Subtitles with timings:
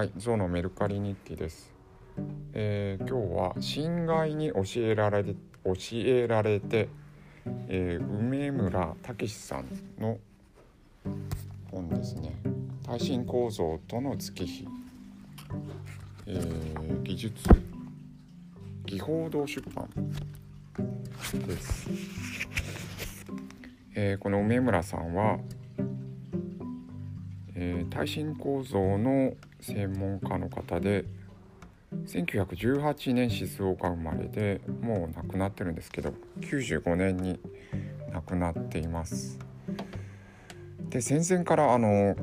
[0.00, 1.70] はい、ゾウのメルカリ日記です。
[2.54, 6.88] えー今日は侵害に教えられて教えられて、
[7.68, 9.66] えー梅村武さん
[9.98, 10.16] の
[11.70, 12.34] 本ですね。
[12.86, 14.66] 耐震構造との月日、
[16.24, 17.34] えー技術
[18.86, 19.86] 技法堂出版
[21.46, 21.90] です。
[23.94, 25.38] えーこの梅村さんは、
[27.62, 31.04] えー耐震構造の専門家の方で
[32.06, 37.38] 1918年静岡生まれでもう亡くなってるんですけど95年に
[38.14, 39.38] 亡くなっています。
[40.88, 42.16] で戦前からあの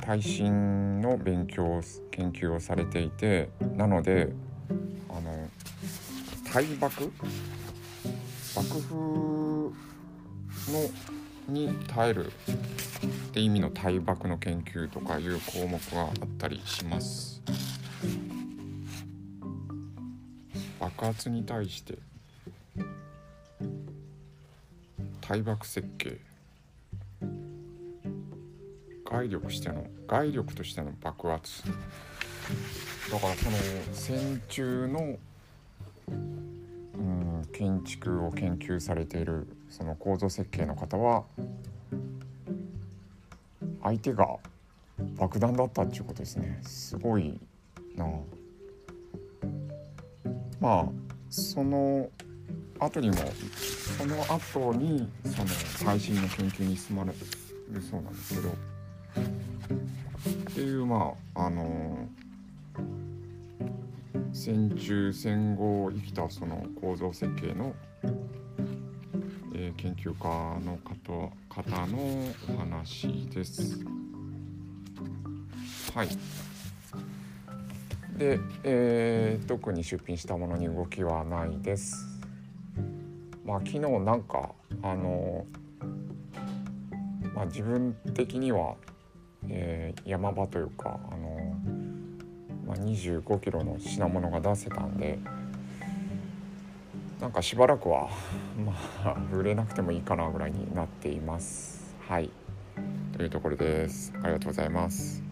[0.00, 1.80] 耐震の勉強
[2.12, 4.32] 研究をされていてなので
[5.10, 5.48] あの
[6.52, 7.10] 耐爆
[8.54, 9.72] 爆風の
[11.48, 12.30] に耐える
[13.34, 17.42] って意味の耐爆の研究とかいう項目があったりします。
[20.78, 21.98] 爆発に対して
[25.20, 26.16] 耐爆設計。
[29.04, 31.64] 外力しての外力としての爆発。
[31.66, 33.56] だからその
[33.92, 35.18] 戦中の
[36.06, 41.24] うん建築を研究されているその構造設計の方は
[43.84, 44.26] 相手が
[45.16, 46.58] 爆弾だったっていうことですね。
[46.62, 47.38] すごい
[47.96, 48.06] な。
[50.60, 50.88] まあ
[51.28, 52.08] その
[52.78, 53.16] 後にも
[53.98, 58.48] その後にその最新の研究に進まれるそうなんですけど。
[60.50, 62.08] っていうまああの
[64.32, 71.98] 戦中戦後生きたその構造設計の、ー研究家の方方の
[72.54, 73.84] お話です。
[75.94, 76.08] はい。
[78.16, 82.06] で、えー特に出品したものに動きはないです。
[83.44, 84.50] まあ昨日なんか
[84.82, 85.44] あの
[87.34, 88.74] まあ自分的には、
[89.48, 91.56] えー山場というかあの、
[92.66, 95.18] まあ、25キロの品物が出せたんで
[97.20, 98.08] なんかしばらくは
[98.64, 98.72] ま
[99.04, 101.94] あ売れなくてもいいかなぐらいになっています。
[102.08, 102.30] はい
[103.16, 104.12] というところです。
[104.22, 105.23] ありがとうございます。